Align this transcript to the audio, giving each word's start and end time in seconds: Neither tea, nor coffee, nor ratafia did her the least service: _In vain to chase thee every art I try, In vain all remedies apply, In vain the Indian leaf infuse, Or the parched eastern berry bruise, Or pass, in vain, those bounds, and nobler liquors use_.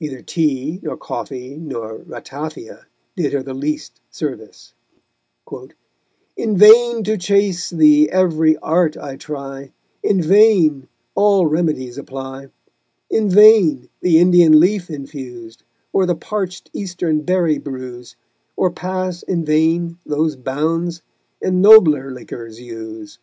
Neither 0.00 0.20
tea, 0.20 0.80
nor 0.82 0.98
coffee, 0.98 1.56
nor 1.56 2.00
ratafia 2.00 2.84
did 3.16 3.32
her 3.32 3.42
the 3.42 3.54
least 3.54 4.02
service: 4.10 4.74
_In 5.50 6.58
vain 6.58 7.04
to 7.04 7.16
chase 7.16 7.70
thee 7.70 8.06
every 8.10 8.58
art 8.58 8.98
I 8.98 9.16
try, 9.16 9.72
In 10.02 10.20
vain 10.20 10.88
all 11.14 11.46
remedies 11.46 11.96
apply, 11.96 12.48
In 13.08 13.30
vain 13.30 13.88
the 14.02 14.18
Indian 14.18 14.60
leaf 14.60 14.90
infuse, 14.90 15.56
Or 15.90 16.04
the 16.04 16.16
parched 16.16 16.68
eastern 16.74 17.22
berry 17.22 17.56
bruise, 17.56 18.14
Or 18.56 18.70
pass, 18.70 19.22
in 19.22 19.42
vain, 19.42 19.96
those 20.04 20.36
bounds, 20.36 21.00
and 21.40 21.62
nobler 21.62 22.10
liquors 22.10 22.60
use_. 22.60 23.16